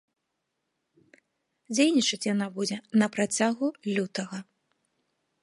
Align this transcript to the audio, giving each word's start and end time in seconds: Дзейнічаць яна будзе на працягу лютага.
Дзейнічаць 1.73 2.29
яна 2.33 2.47
будзе 2.57 2.77
на 3.03 3.07
працягу 3.17 3.67
лютага. 3.95 4.37